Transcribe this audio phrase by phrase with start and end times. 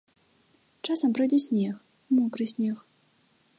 [0.87, 1.75] Часам пройдзе снег,
[2.21, 2.77] мокры снег.